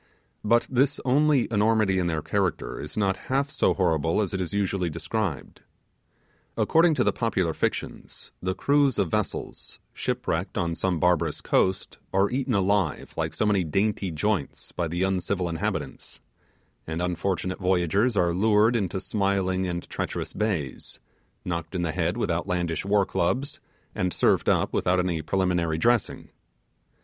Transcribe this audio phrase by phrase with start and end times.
[0.43, 4.51] But this only enormity in their character is not half so horrible as it is
[4.51, 5.61] usually described.
[6.57, 12.31] According to the popular fictions, the crews of vessels, shipwrecked on some barbarous coast, are
[12.31, 16.19] eaten alive like so many dainty joints by the uncivil inhabitants;
[16.87, 20.99] and unfortunate voyagers are lured into smiling and treacherous bays;
[21.45, 23.59] knocked on the head with outlandish war clubs;
[23.93, 26.29] and served up without any prelimary dressing.